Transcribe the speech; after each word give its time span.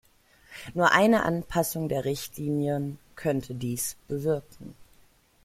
Nur 0.73 0.93
eine 0.93 1.21
Anpassung 1.25 1.87
der 1.87 2.05
Richtlinien 2.05 2.97
könnte 3.15 3.53
dies 3.53 3.97
bewirken. 4.07 4.73